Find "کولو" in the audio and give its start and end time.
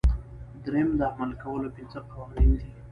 1.41-1.67